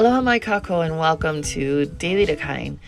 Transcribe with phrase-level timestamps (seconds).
[0.00, 2.78] Aloha mai kakou and welcome to Daily Dakain.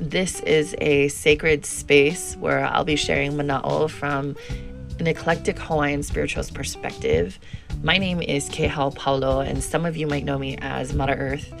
[0.00, 4.34] This is a sacred space where I'll be sharing mana'o from
[4.98, 7.38] an eclectic Hawaiian spiritualist perspective.
[7.84, 11.54] My name is Kehau Paulo, and some of you might know me as Mother Earth.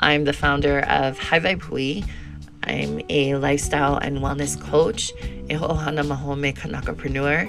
[0.00, 2.02] I'm the founder of High Hui.
[2.64, 5.12] I'm a lifestyle and wellness coach,
[5.48, 7.48] a Ho'ohana Mahome Kanakapreneur,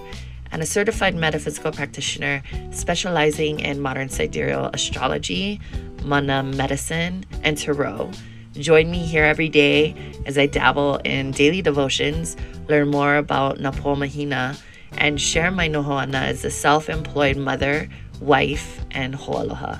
[0.52, 5.60] and a certified metaphysical practitioner specializing in modern sidereal astrology,
[6.04, 8.12] mana medicine, and tarot.
[8.54, 9.96] Join me here every day
[10.26, 12.36] as I dabble in daily devotions,
[12.68, 14.57] learn more about Napo Mahina,
[14.98, 17.88] and share my nohoana as a self employed mother,
[18.20, 19.80] wife, and ho'aloha.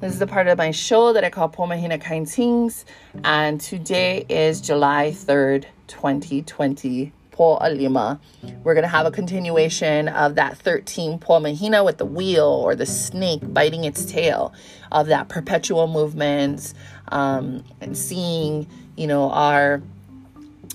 [0.00, 2.84] This is the part of my show that I call Pomahina Kind Things,
[3.24, 7.10] and today is July 3rd, 2020.
[7.34, 8.20] Po Alima.
[8.62, 12.76] We're going to have a continuation of that 13 Po Mahina with the wheel or
[12.76, 14.54] the snake biting its tail,
[14.92, 16.72] of that perpetual movement,
[17.08, 19.82] um, and seeing, you know, our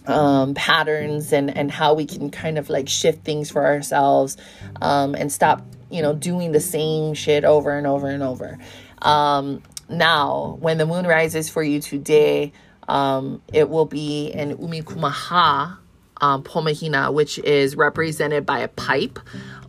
[0.05, 4.35] um, patterns and, and how we can kind of like shift things for ourselves
[4.81, 8.57] um, and stop, you know, doing the same shit over and over and over.
[9.01, 12.51] Um, now, when the moon rises for you today,
[12.89, 15.77] um, it will be in Umikumaha
[16.21, 19.19] um, Pomahina, which is represented by a pipe.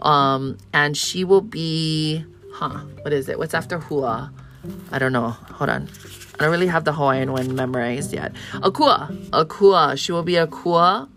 [0.01, 3.39] Um, and she will be, huh, what is it?
[3.39, 4.31] What's after Hua?
[4.93, 5.31] I don't know.
[5.31, 5.89] Hold on.
[6.39, 8.33] I don't really have the Hawaiian one memorized yet.
[8.55, 9.15] Akua.
[9.31, 9.99] Akua.
[9.99, 11.09] She will be Akua.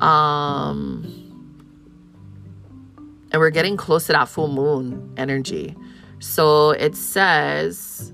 [0.00, 1.20] Um,
[3.32, 5.76] and we're getting close to that full moon energy.
[6.20, 8.12] So it says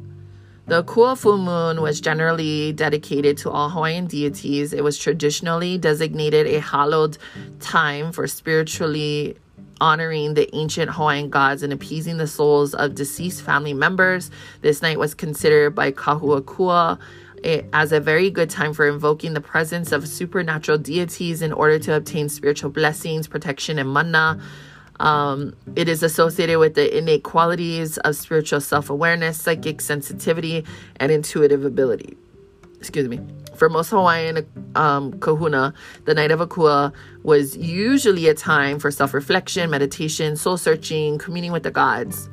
[0.66, 4.72] the Akua full moon was generally dedicated to all Hawaiian deities.
[4.72, 7.18] It was traditionally designated a hallowed
[7.60, 9.36] time for spiritually
[9.80, 14.30] honoring the ancient Hawaiian gods and appeasing the souls of deceased family members.
[14.62, 16.98] This night was considered by Kahuakua
[17.72, 21.94] as a very good time for invoking the presence of supernatural deities in order to
[21.94, 24.40] obtain spiritual blessings, protection, and mana.
[25.00, 30.64] Um, it is associated with the innate qualities of spiritual self awareness, psychic sensitivity,
[30.96, 32.16] and intuitive ability.
[32.78, 33.20] Excuse me.
[33.56, 35.72] For most Hawaiian um, kahuna,
[36.04, 36.92] the night of Akua
[37.22, 42.28] was usually a time for self reflection, meditation, soul searching, communing with the gods.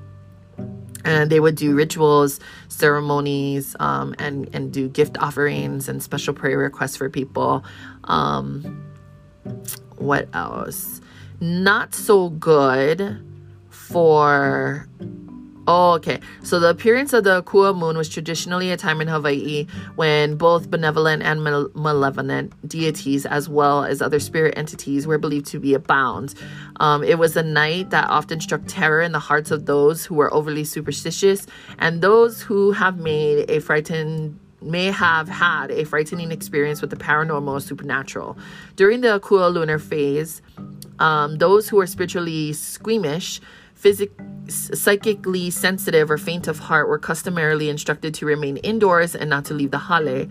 [1.05, 6.57] And they would do rituals, ceremonies, um, and, and do gift offerings and special prayer
[6.57, 7.63] requests for people.
[8.05, 8.85] Um,
[9.97, 11.01] what else?
[11.43, 13.21] Not so good
[13.69, 14.87] for
[15.65, 16.19] Oh, okay.
[16.43, 19.65] So the appearance of the Kua moon was traditionally a time in Hawaii
[19.95, 25.61] when both benevolent and malevolent deities, as well as other spirit entities, were believed to
[25.61, 26.35] be abound.
[26.81, 30.15] Um, it was a night that often struck terror in the hearts of those who
[30.15, 31.47] were overly superstitious
[31.79, 36.95] and those who have made a frightened may have had a frightening experience with the
[36.95, 38.37] paranormal or supernatural.
[38.75, 40.41] During the Akua lunar phase,
[40.99, 43.41] um, those who are spiritually squeamish,
[43.75, 49.45] physic- psychically sensitive, or faint of heart were customarily instructed to remain indoors and not
[49.45, 50.27] to leave the hale.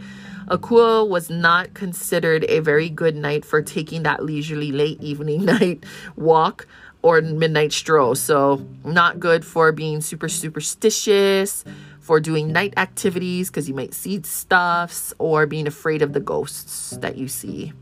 [0.49, 5.85] Akua was not considered a very good night for taking that leisurely late evening night
[6.17, 6.67] walk
[7.03, 8.15] or midnight stroll.
[8.15, 11.65] So, not good for being super superstitious,
[12.01, 16.91] for doing night activities because you might see stuffs, or being afraid of the ghosts
[17.01, 17.73] that you see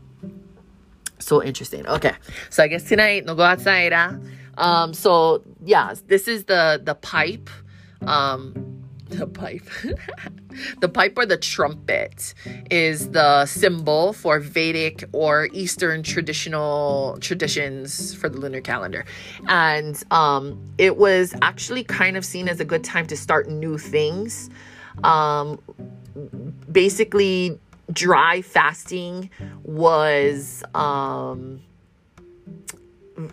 [1.21, 1.87] so interesting.
[1.87, 2.13] Okay,
[2.49, 3.93] so I guess tonight no go outside.
[3.93, 4.13] Huh?
[4.57, 7.49] Um, so yeah, this is the the pipe.
[8.05, 9.67] Um, the pipe,
[10.79, 12.33] the pipe or the trumpet
[12.69, 19.05] is the symbol for Vedic or Eastern traditional traditions for the lunar calendar,
[19.47, 23.77] and um, it was actually kind of seen as a good time to start new
[23.77, 24.49] things.
[25.03, 25.59] Um,
[26.71, 27.59] basically
[27.91, 29.29] dry fasting
[29.63, 31.61] was um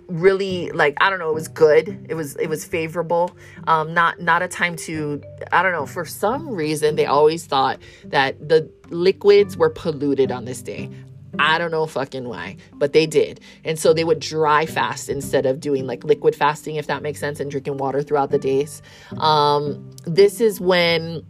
[0.07, 3.35] really like i don't know it was good it was it was favorable
[3.67, 5.23] um not not a time to
[5.53, 10.45] i don't know for some reason they always thought that the liquids were polluted on
[10.45, 10.91] this day
[11.39, 13.41] I don't know fucking why, but they did.
[13.65, 17.21] And so they would dry fast instead of doing like liquid fasting, if that makes
[17.21, 18.83] sense, and drinking water throughout the days.
[19.19, 21.25] Um, this is when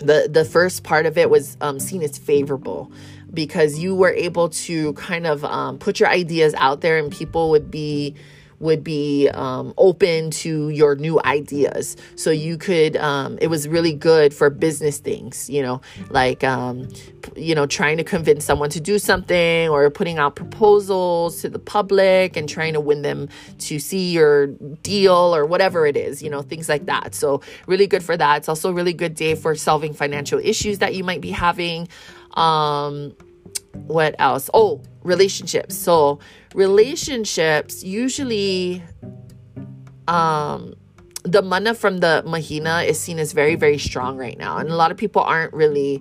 [0.00, 2.90] the the first part of it was um, seen as favorable
[3.32, 7.50] because you were able to kind of um, put your ideas out there and people
[7.50, 8.14] would be
[8.60, 11.96] would be um, open to your new ideas.
[12.16, 15.80] So you could, um, it was really good for business things, you know,
[16.10, 16.88] like, um,
[17.36, 21.58] you know, trying to convince someone to do something or putting out proposals to the
[21.58, 24.48] public and trying to win them to see your
[24.82, 27.14] deal or whatever it is, you know, things like that.
[27.14, 28.38] So, really good for that.
[28.38, 31.88] It's also a really good day for solving financial issues that you might be having.
[32.34, 33.14] Um,
[33.86, 34.50] what else?
[34.54, 35.76] Oh, relationships.
[35.76, 36.18] So,
[36.54, 38.82] relationships usually
[40.08, 40.74] um
[41.24, 44.76] the mana from the mahina is seen as very very strong right now and a
[44.76, 46.00] lot of people aren't really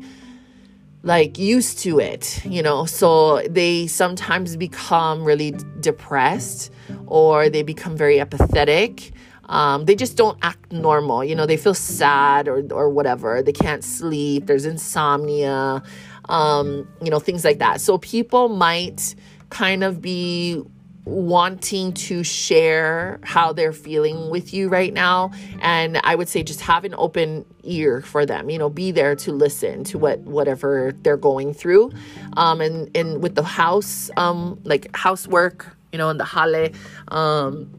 [1.06, 2.86] like used to it, you know.
[2.86, 6.72] So they sometimes become really depressed
[7.06, 9.14] or they become very apathetic.
[9.48, 11.46] Um, they just don't act normal, you know.
[11.46, 13.44] They feel sad or or whatever.
[13.44, 14.48] They can't sleep.
[14.48, 15.84] There's insomnia,
[16.30, 17.82] um, you know, things like that.
[17.82, 19.16] So people might
[19.50, 20.64] kind of be
[21.06, 25.32] wanting to share how they're feeling with you right now
[25.62, 29.16] and i would say just have an open ear for them you know be there
[29.16, 31.92] to listen to what whatever they're going through
[32.38, 36.70] um and and with the house um like housework you know and the hale
[37.10, 37.70] um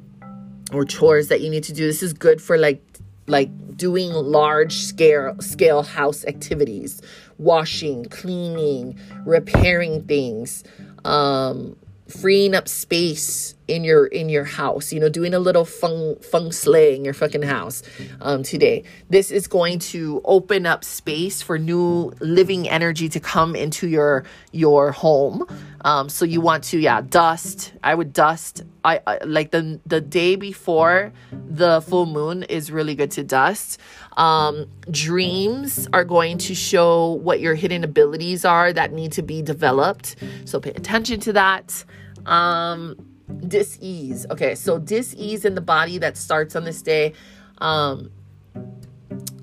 [0.72, 2.80] or chores that you need to do this is good for like
[3.26, 7.02] like doing large scale scale house activities
[7.38, 10.64] washing cleaning repairing things
[11.04, 11.76] um
[12.08, 16.50] freeing up space in your in your house you know doing a little feng feng
[16.50, 17.82] shui in your fucking house
[18.20, 18.84] um today.
[19.10, 24.24] This is going to open up space for new living energy to come into your
[24.52, 25.46] your home.
[25.84, 27.72] Um so you want to yeah dust.
[27.82, 28.62] I would dust.
[28.84, 33.80] I, I like the the day before the full moon is really good to dust.
[34.16, 39.42] Um dreams are going to show what your hidden abilities are that need to be
[39.42, 40.16] developed.
[40.44, 41.84] So pay attention to that.
[42.26, 42.96] Um,
[43.46, 44.26] dis-ease.
[44.30, 47.12] Okay, so dis-ease in the body that starts on this day.
[47.58, 48.10] Um,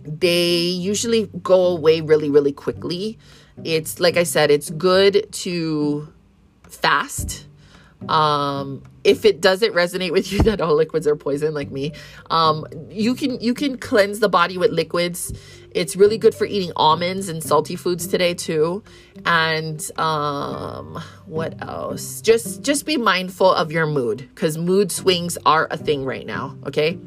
[0.06, 3.18] they usually go away really, really quickly.
[3.63, 6.07] It's like I said, it's good to
[6.63, 7.47] fast.
[8.10, 11.94] Um, if it doesn't resonate with you that all liquids are poison like me,
[12.30, 15.34] um, you can you can cleanse the body with liquids
[15.74, 18.84] it's really good for eating almonds and salty foods today too.
[19.26, 22.22] And um what else?
[22.22, 26.56] Just just be mindful of your mood cuz mood swings are a thing right now,
[26.66, 26.98] okay?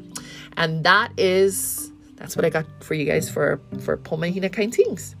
[0.57, 5.15] And that is that's what I got for you guys for for Pomahina kind things.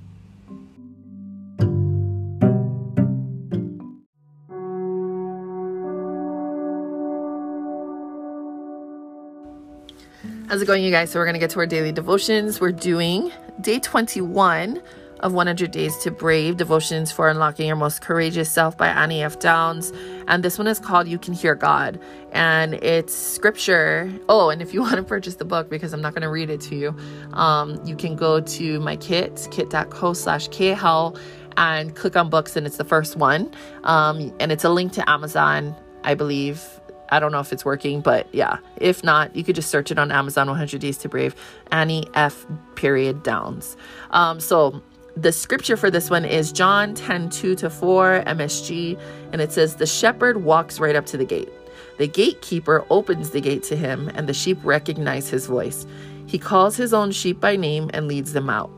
[10.57, 11.11] How's it going, you guys?
[11.11, 12.59] So, we're going to get to our daily devotions.
[12.59, 13.31] We're doing
[13.61, 14.81] day 21
[15.19, 19.37] of 100 Days to Brave Devotions for Unlocking Your Most Courageous Self by Annie F.
[19.37, 19.93] Downs.
[20.27, 21.99] And this one is called You Can Hear God.
[22.31, 24.11] And it's scripture.
[24.29, 26.49] Oh, and if you want to purchase the book, because I'm not going to read
[26.49, 26.97] it to you,
[27.33, 31.19] um, you can go to my kit, kit.co slash khel,
[31.55, 33.53] and click on books, and it's the first one.
[33.83, 36.67] Um, and it's a link to Amazon, I believe
[37.09, 38.57] I don't know if it's working, but yeah.
[38.77, 41.35] If not, you could just search it on Amazon 100 Days to Brave,
[41.71, 42.45] Annie F.
[42.75, 43.77] period Downs.
[44.11, 44.81] Um, so
[45.15, 48.99] the scripture for this one is John 10 2 to 4 MSG,
[49.31, 51.49] and it says, The shepherd walks right up to the gate.
[51.97, 55.87] The gatekeeper opens the gate to him, and the sheep recognize his voice.
[56.27, 58.69] He calls his own sheep by name and leads them out.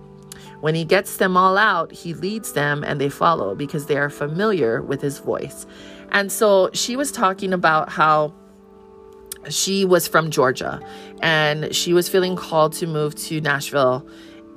[0.62, 4.10] When he gets them all out, he leads them and they follow because they are
[4.10, 5.66] familiar with his voice.
[6.12, 8.34] And so she was talking about how
[9.50, 10.80] she was from Georgia
[11.22, 14.08] and she was feeling called to move to Nashville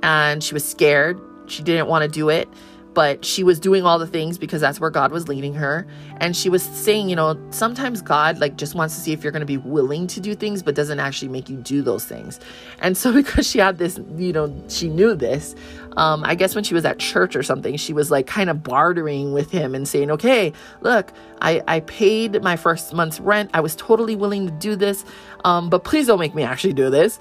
[0.01, 1.19] and she was scared.
[1.47, 2.49] She didn't want to do it
[2.93, 5.87] but she was doing all the things because that's where God was leading her.
[6.17, 9.31] And she was saying, you know, sometimes God like just wants to see if you're
[9.31, 12.39] going to be willing to do things, but doesn't actually make you do those things.
[12.79, 15.55] And so because she had this, you know, she knew this.
[15.97, 18.63] Um, I guess when she was at church or something, she was like kind of
[18.63, 23.51] bartering with him and saying, okay, look, I, I paid my first month's rent.
[23.53, 25.05] I was totally willing to do this.
[25.45, 27.19] Um, but please don't make me actually do this.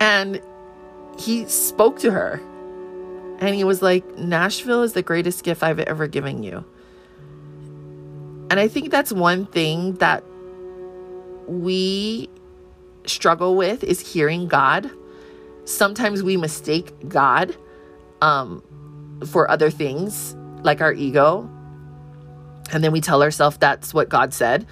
[0.00, 0.40] And
[1.18, 2.40] he spoke to her
[3.40, 6.64] and he was like, Nashville is the greatest gift I've ever given you.
[8.50, 10.24] And I think that's one thing that
[11.46, 12.28] we
[13.06, 14.90] struggle with is hearing God.
[15.64, 17.54] Sometimes we mistake God
[18.22, 18.62] um,
[19.26, 21.48] for other things, like our ego.
[22.72, 24.66] And then we tell ourselves that's what God said.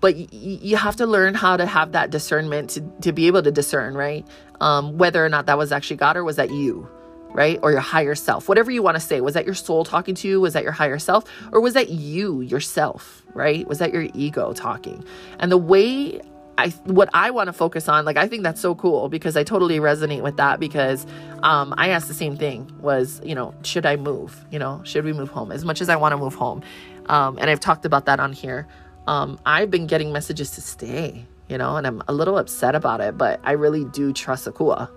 [0.00, 3.42] But y- you have to learn how to have that discernment to, to be able
[3.42, 4.26] to discern, right?
[4.60, 6.88] Um, whether or not that was actually God or was that you
[7.34, 7.58] right?
[7.62, 9.20] Or your higher self, whatever you want to say.
[9.20, 10.40] Was that your soul talking to you?
[10.40, 11.24] Was that your higher self?
[11.52, 13.66] Or was that you, yourself, right?
[13.68, 15.04] Was that your ego talking?
[15.40, 16.22] And the way
[16.56, 19.42] I what I want to focus on, like I think that's so cool because I
[19.42, 21.04] totally resonate with that because
[21.42, 24.44] um, I asked the same thing was, you know, should I move?
[24.52, 25.50] You know, should we move home?
[25.50, 26.62] As much as I want to move home.
[27.06, 28.68] Um, and I've talked about that on here.
[29.06, 33.00] Um, I've been getting messages to stay, you know, and I'm a little upset about
[33.00, 34.88] it, but I really do trust Akua.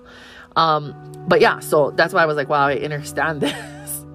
[0.57, 0.93] Um,
[1.27, 4.05] but yeah, so that's why I was like, wow, I understand this.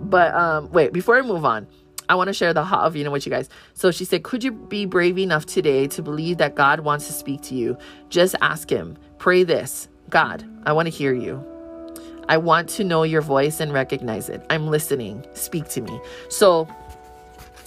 [0.00, 1.68] but um, wait, before I move on,
[2.08, 3.48] I want to share the hot of you know with you guys.
[3.74, 7.12] So she said, Could you be brave enough today to believe that God wants to
[7.12, 7.76] speak to you?
[8.08, 8.96] Just ask Him.
[9.18, 11.44] Pray this God, I want to hear you.
[12.28, 14.44] I want to know your voice and recognize it.
[14.50, 15.24] I'm listening.
[15.34, 16.00] Speak to me.
[16.28, 16.68] So,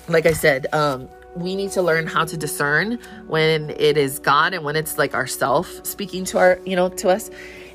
[0.08, 4.54] like I said, um, we need to learn how to discern when it is God
[4.54, 7.30] and when it's like ourself speaking to our, you know, to us.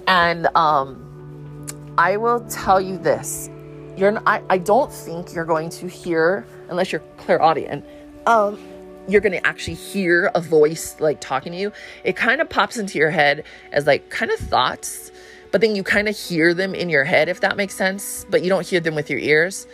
[0.07, 1.67] And um,
[1.99, 3.51] I will tell you this:
[3.97, 7.85] you're, not, I, I don't think you're going to hear unless you're clairaudient.
[8.27, 8.59] Um,
[9.07, 11.73] you're going to actually hear a voice like talking to you.
[12.05, 15.13] It kind of pops into your head as like kind of thoughts,
[15.53, 18.43] but then you kind of hear them in your head, if that makes sense, but
[18.43, 19.67] you don't hear them with your ears.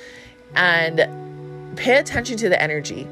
[0.57, 3.07] And pay attention to the energy.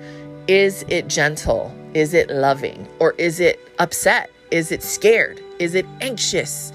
[0.48, 1.72] Is it gentle?
[1.94, 2.88] Is it loving?
[2.98, 4.30] Or is it upset?
[4.50, 5.40] Is it scared?
[5.58, 6.72] Is it anxious?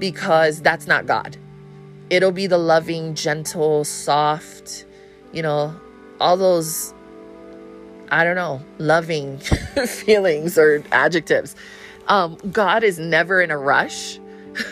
[0.00, 1.36] Because that's not God.
[2.08, 4.84] It'll be the loving, gentle, soft,
[5.32, 5.78] you know,
[6.20, 6.92] all those,
[8.10, 9.38] I don't know, loving
[9.86, 11.54] feelings or adjectives.
[12.08, 14.18] Um, God is never in a rush,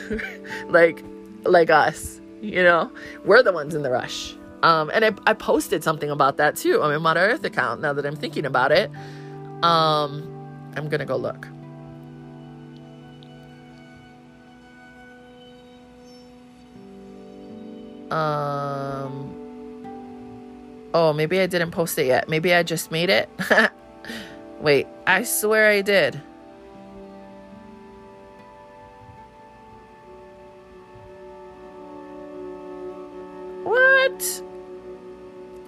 [0.69, 1.05] like
[1.45, 2.91] like us, you know.
[3.25, 4.35] We're the ones in the rush.
[4.65, 7.81] Um, and I, I posted something about that too on my Mother Earth account.
[7.81, 8.91] Now that I'm thinking about it,
[9.63, 10.27] um,
[10.77, 11.47] I'm gonna go look.
[18.11, 19.35] Um.
[20.95, 22.29] Oh, maybe I didn't post it yet.
[22.29, 23.29] Maybe I just made it.
[24.61, 26.21] Wait, I swear I did.
[33.65, 34.43] What?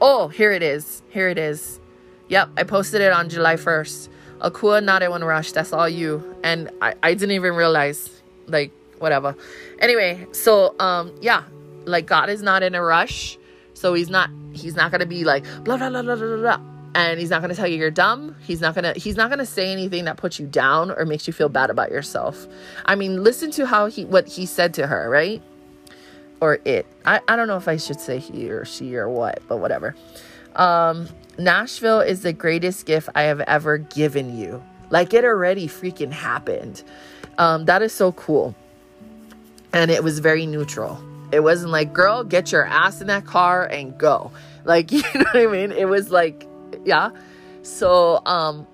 [0.00, 1.02] Oh, here it is.
[1.11, 1.80] Here it is.
[2.28, 4.09] Yep, I posted it on July 1st.
[4.40, 5.52] Akua Nade Rush.
[5.52, 6.37] That's all you.
[6.42, 8.23] And I, I didn't even realize.
[8.47, 9.35] Like, whatever.
[9.80, 11.42] Anyway, so um yeah,
[11.84, 13.38] like God is not in a rush.
[13.75, 16.60] So he's not he's not gonna be like blah blah blah blah blah blah.
[16.94, 18.37] And he's not gonna tell you you're dumb.
[18.42, 21.32] He's not gonna he's not gonna say anything that puts you down or makes you
[21.32, 22.46] feel bad about yourself.
[22.84, 25.42] I mean, listen to how he what he said to her, right?
[26.40, 26.87] Or it.
[27.04, 29.94] I, I don't know if I should say he or she or what, but whatever.
[30.56, 31.08] Um,
[31.38, 34.62] Nashville is the greatest gift I have ever given you.
[34.90, 36.82] Like it already freaking happened.
[37.38, 38.54] Um, that is so cool.
[39.72, 41.00] And it was very neutral.
[41.32, 44.32] It wasn't like, girl, get your ass in that car and go.
[44.62, 45.72] Like, you know what I mean?
[45.72, 46.46] It was like,
[46.84, 47.12] yeah.
[47.62, 48.66] So, um,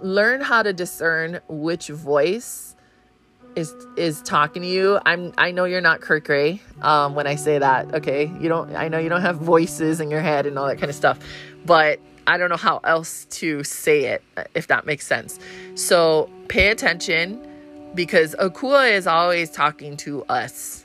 [0.00, 2.76] learn how to discern which voice
[3.56, 5.00] is is talking to you.
[5.04, 7.94] I'm I know you're not Kurt Gray um, when I say that.
[7.94, 8.74] Okay, you don't.
[8.74, 11.18] I know you don't have voices in your head and all that kind of stuff,
[11.66, 14.22] but I don't know how else to say it
[14.54, 15.38] if that makes sense.
[15.74, 17.46] So pay attention
[17.94, 20.81] because Akua is always talking to us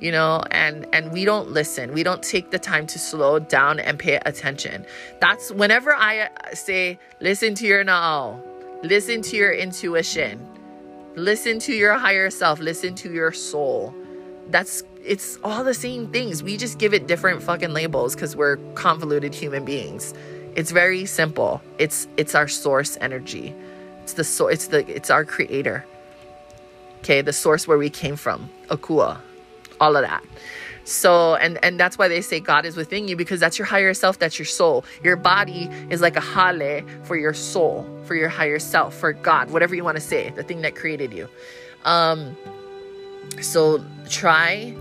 [0.00, 1.92] you know and and we don't listen.
[1.92, 4.86] We don't take the time to slow down and pay attention.
[5.20, 8.40] That's whenever i uh, say listen to your na'au.
[8.82, 10.46] Listen to your intuition.
[11.14, 12.60] Listen to your higher self.
[12.60, 13.94] Listen to your soul.
[14.48, 16.42] That's it's all the same things.
[16.42, 20.14] We just give it different fucking labels because we're convoluted human beings.
[20.56, 21.60] It's very simple.
[21.78, 23.54] It's it's our source energy.
[24.02, 25.84] It's the so it's the it's our creator.
[27.00, 27.20] Okay?
[27.20, 28.48] The source where we came from.
[28.68, 29.18] Akua
[29.80, 30.24] all of that.
[30.84, 33.94] So, and and that's why they say God is within you because that's your higher
[33.94, 34.84] self, that's your soul.
[35.04, 39.50] Your body is like a hale for your soul, for your higher self, for God,
[39.50, 41.28] whatever you want to say, the thing that created you.
[41.84, 42.36] Um,
[43.40, 44.74] so try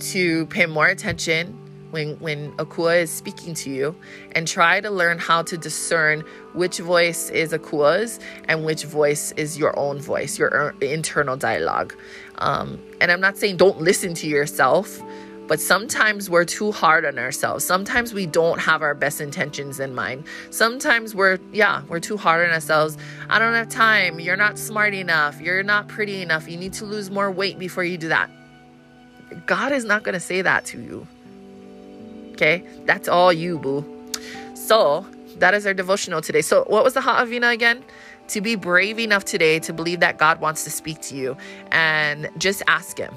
[0.00, 1.58] to pay more attention
[1.90, 3.94] when when Akua is speaking to you
[4.32, 6.22] and try to learn how to discern
[6.54, 11.94] which voice is Akua's and which voice is your own voice, your er, internal dialogue.
[12.38, 15.02] Um, and I'm not saying don't listen to yourself,
[15.48, 17.64] but sometimes we're too hard on ourselves.
[17.64, 20.24] Sometimes we don't have our best intentions in mind.
[20.50, 22.98] Sometimes we're, yeah, we're too hard on ourselves.
[23.30, 24.20] I don't have time.
[24.20, 25.40] You're not smart enough.
[25.40, 26.48] You're not pretty enough.
[26.48, 28.30] You need to lose more weight before you do that.
[29.46, 31.06] God is not going to say that to you.
[32.38, 32.62] Okay?
[32.86, 33.84] That's all you, boo.
[34.54, 35.04] So,
[35.38, 36.42] that is our devotional today.
[36.42, 37.84] So, what was the Ha'awina again?
[38.28, 41.36] To be brave enough today to believe that God wants to speak to you
[41.72, 43.14] and just ask Him.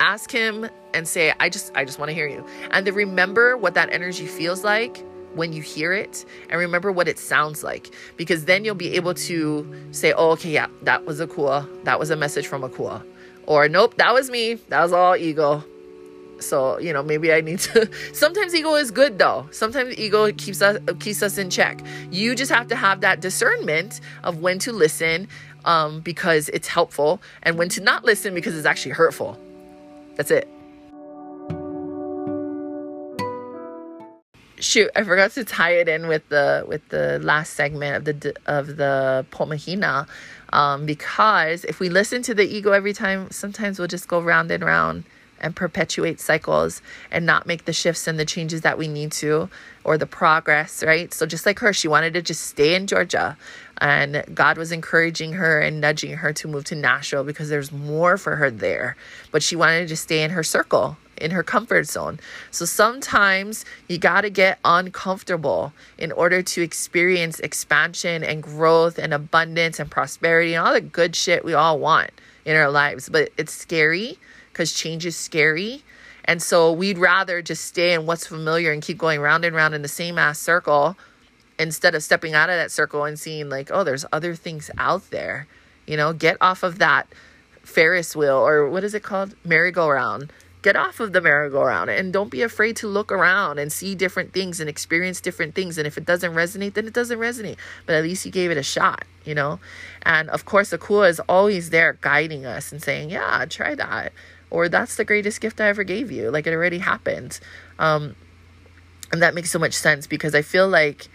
[0.00, 3.56] ask him and say i just i just want to hear you and then remember
[3.56, 7.94] what that energy feels like when you hear it and remember what it sounds like
[8.16, 12.10] because then you'll be able to say oh okay yeah that was Akua that was
[12.10, 13.04] a message from Akua
[13.46, 15.64] or nope that was me that was all ego
[16.44, 19.46] so you know maybe i need to sometimes ego is good though.
[19.50, 21.80] Sometimes ego keeps us keeps us in check.
[22.10, 25.28] You just have to have that discernment of when to listen
[25.64, 29.38] um, because it's helpful and when to not listen because it's actually hurtful.
[30.16, 30.48] That's it.
[34.60, 38.34] Shoot i forgot to tie it in with the with the last segment of the
[38.46, 40.08] of the pomahina
[40.54, 44.50] um, because if we listen to the ego every time sometimes we'll just go round
[44.50, 45.04] and round
[45.44, 46.80] and perpetuate cycles
[47.12, 49.50] and not make the shifts and the changes that we need to
[49.84, 51.12] or the progress, right?
[51.12, 53.36] So just like her, she wanted to just stay in Georgia
[53.78, 58.16] and God was encouraging her and nudging her to move to Nashville because there's more
[58.16, 58.96] for her there.
[59.30, 62.18] But she wanted to stay in her circle, in her comfort zone.
[62.50, 69.12] So sometimes you got to get uncomfortable in order to experience expansion and growth and
[69.12, 72.10] abundance and prosperity and all the good shit we all want
[72.46, 73.10] in our lives.
[73.10, 74.18] But it's scary
[74.54, 75.82] because change is scary.
[76.24, 79.74] And so we'd rather just stay in what's familiar and keep going round and round
[79.74, 80.96] in the same ass circle
[81.58, 85.10] instead of stepping out of that circle and seeing, like, oh, there's other things out
[85.10, 85.46] there.
[85.86, 87.06] You know, get off of that
[87.62, 89.34] Ferris wheel or what is it called?
[89.44, 90.32] Merry-go-round.
[90.62, 94.32] Get off of the merry-go-round and don't be afraid to look around and see different
[94.32, 95.76] things and experience different things.
[95.76, 97.58] And if it doesn't resonate, then it doesn't resonate.
[97.84, 99.60] But at least you gave it a shot, you know?
[100.04, 104.14] And of course, Akua is always there guiding us and saying, yeah, try that
[104.54, 106.30] or that's the greatest gift I ever gave you.
[106.30, 107.40] Like it already happened.
[107.80, 108.14] Um,
[109.10, 111.08] and that makes so much sense because I feel like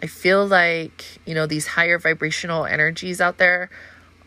[0.00, 3.68] I feel like, you know, these higher vibrational energies out there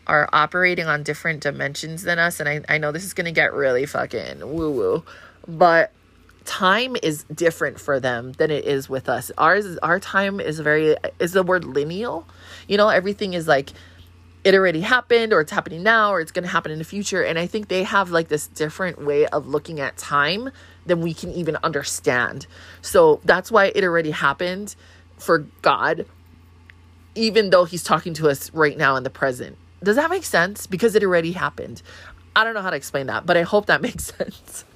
[0.06, 2.40] are operating on different dimensions than us.
[2.40, 5.02] And I, I know this is gonna get really fucking woo-woo,
[5.46, 5.90] but
[6.44, 9.30] time is different for them than it is with us.
[9.38, 12.26] Ours our time is very is the word lineal.
[12.68, 13.70] You know, everything is like
[14.44, 17.22] it already happened or it's happening now or it's going to happen in the future.
[17.22, 20.50] And i think they have like this different way of looking at time
[20.86, 22.46] than we can even understand.
[22.80, 24.74] So that's why it already happened
[25.16, 26.06] for god
[27.14, 29.56] even though he's talking to us right now in the present.
[29.82, 30.68] Does that make sense?
[30.68, 31.82] Because it already happened.
[32.36, 34.64] I don't know how to explain that but i hope that makes sense.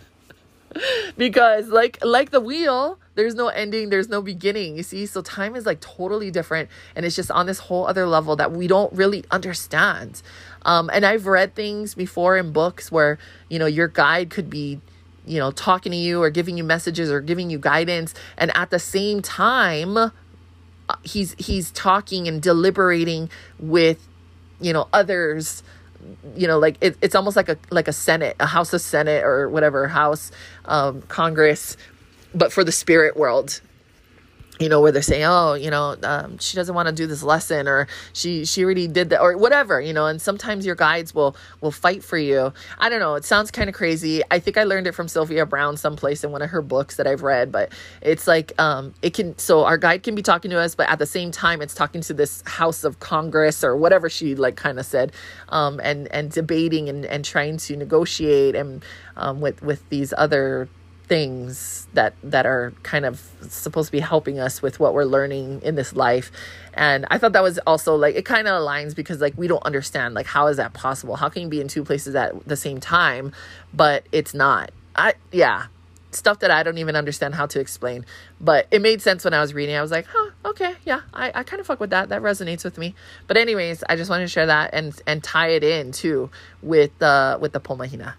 [1.19, 5.07] Because like like the wheel there's no ending there's no beginning you see?
[5.07, 8.53] So time is like totally different and it's just on this whole other level that
[8.53, 10.23] we don't really understand.
[10.65, 14.81] Um, and i've read things before in books where you know your guide could be
[15.27, 18.71] you know talking to you or giving you messages or giving you guidance and at
[18.71, 20.11] the same time uh,
[21.03, 24.07] he's he's talking and deliberating with
[24.61, 25.63] you know others
[26.37, 29.23] you know like it, it's almost like a like a senate a house of senate
[29.23, 30.33] or whatever house
[30.65, 31.77] um, congress
[32.35, 33.61] but for the spirit world
[34.63, 37.23] you know where they're saying oh you know um, she doesn't want to do this
[37.23, 41.15] lesson or she she already did that or whatever you know and sometimes your guides
[41.15, 42.53] will will fight for you.
[42.79, 44.23] I don't know it sounds kind of crazy.
[44.31, 47.07] I think i learned it from sylvia browne someplace in one of her books that
[47.07, 50.59] i've read but it's like um it can so our guide can be talking to
[50.59, 54.09] us but at the same time it's talking to this house of congress or whatever
[54.09, 55.13] she like kind of said
[55.49, 58.85] um and and debating and and trying to negotiate and
[59.17, 60.69] um with with these other
[61.13, 65.61] things that that are kind of supposed to be helping us with what we're learning
[65.63, 66.33] in this life.
[66.73, 69.63] And i thought that was also like it kind of aligns because like we don't
[69.63, 71.17] understand like how is that possible?
[71.17, 73.33] How can you be in two places at the same time
[73.75, 74.71] but it's not?
[74.97, 75.67] I yeah.
[76.13, 78.07] Stuff that i don't even understand how to explain.
[78.41, 79.77] But it made sense when i was reading.
[79.77, 82.09] I was like huh okay yeah i, I kind of fuck with that.
[82.09, 82.95] That resonates with me.
[83.27, 86.31] But anyways i just wanted to share that and and tie it in too
[86.63, 88.15] with the with the pomahina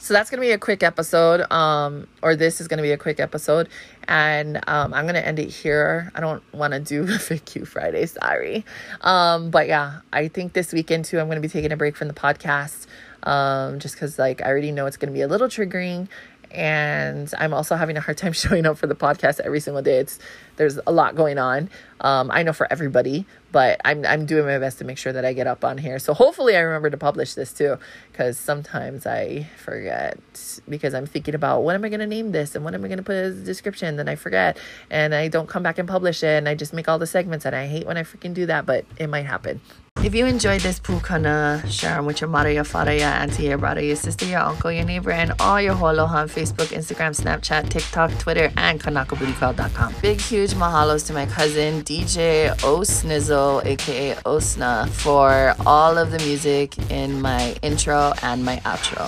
[0.00, 3.20] so that's gonna be a quick episode um or this is gonna be a quick
[3.20, 3.68] episode.
[4.08, 6.10] And um i'm gonna end it here.
[6.14, 7.06] I don't want to do
[7.54, 8.64] you friday sorry.
[9.02, 12.08] Um but yeah i think this weekend too i'm gonna be taking a break from
[12.08, 12.86] the podcast
[13.24, 16.08] um just because like i already know it's gonna be a little triggering
[16.50, 19.98] and I'm also having a hard time showing up for the podcast every single day.
[19.98, 20.18] It's
[20.56, 21.70] there's a lot going on.
[22.00, 25.24] Um, I know for everybody, but I'm I'm doing my best to make sure that
[25.24, 25.98] I get up on here.
[25.98, 27.76] So hopefully I remember to publish this too,
[28.10, 30.18] because sometimes I forget
[30.68, 32.88] because I'm thinking about what am I going to name this and what am I
[32.88, 33.96] going to put as a description.
[33.96, 34.58] Then I forget
[34.90, 37.44] and I don't come back and publish it, and I just make all the segments,
[37.44, 39.60] and I hate when I freaking do that, but it might happen.
[40.02, 43.58] If you enjoyed this pukana, share them with your mother, your father, your auntie, your
[43.58, 47.68] brother, your sister, your uncle, your neighbor, and all your holo on Facebook, Instagram, Snapchat,
[47.68, 49.94] TikTok, Twitter, and KanakaBootyCloud.com.
[50.00, 56.78] Big, huge mahalos to my cousin, DJ Osnizzle, aka Osna, for all of the music
[56.90, 59.06] in my intro and my outro.